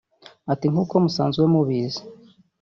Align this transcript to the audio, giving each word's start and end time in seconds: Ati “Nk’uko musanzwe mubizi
Ati 0.51 0.65
“Nk’uko 0.71 0.93
musanzwe 1.03 1.43
mubizi 1.53 2.01